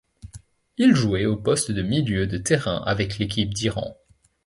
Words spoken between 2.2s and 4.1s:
de terrain avec l'équipe d'Iran.